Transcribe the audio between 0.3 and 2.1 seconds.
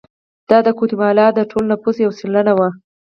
دا د ګواتیمالا د ټول نفوس